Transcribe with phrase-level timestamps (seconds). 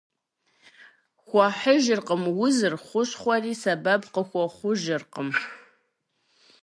[1.25, 5.29] Хуэхьыжыркъым узыр, хущхъуэхэри сэбэп къыхуэхъужыркъым.